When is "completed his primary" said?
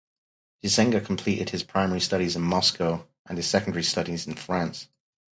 1.05-2.01